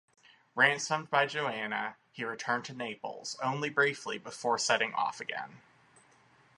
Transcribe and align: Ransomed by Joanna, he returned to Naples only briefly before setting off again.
Ransomed 0.55 1.11
by 1.11 1.27
Joanna, 1.27 1.95
he 2.11 2.25
returned 2.25 2.65
to 2.65 2.73
Naples 2.73 3.37
only 3.43 3.69
briefly 3.69 4.17
before 4.17 4.57
setting 4.57 4.95
off 4.95 5.21
again. 5.21 5.61